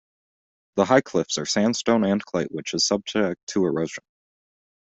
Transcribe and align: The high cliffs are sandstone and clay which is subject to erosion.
The 0.77 0.85
high 0.85 1.01
cliffs 1.01 1.37
are 1.37 1.45
sandstone 1.45 2.03
and 2.03 2.25
clay 2.25 2.45
which 2.49 2.73
is 2.73 2.83
subject 2.87 3.39
to 3.49 3.65
erosion. 3.67 4.03